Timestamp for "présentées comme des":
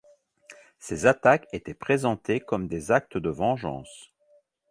1.75-2.91